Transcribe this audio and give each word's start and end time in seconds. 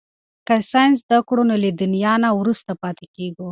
که 0.47 0.55
ساینس 0.71 0.97
زده 1.05 1.19
کړو 1.27 1.43
نو 1.49 1.55
له 1.63 1.69
دنیا 1.81 2.13
نه 2.23 2.29
وروسته 2.39 2.71
پاتې 2.81 3.05
کیږو. 3.15 3.47